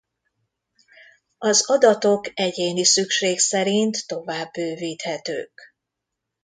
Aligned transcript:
Az 1.37 1.69
adatok 1.69 2.31
egyéni 2.39 2.85
szükség 2.85 3.39
szerint 3.39 4.07
tovább 4.07 4.51
bővíthetők. 4.51 5.75